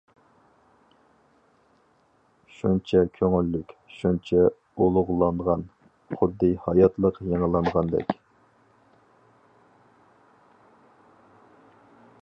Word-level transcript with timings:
شۇنچە 2.59 3.01
كۆڭۈللۈك، 3.17 3.75
شۇنچە 3.97 4.47
ئۇلۇغلانغان، 4.85 5.67
خۇددى 6.21 6.49
ھاياتلىق 6.65 7.21
يېڭىلانغاندەك. 7.27 8.17